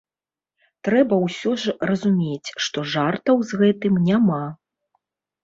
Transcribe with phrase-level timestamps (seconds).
[0.87, 4.43] Трэба ўсё ж разумець, што жартаў з гэтым няма.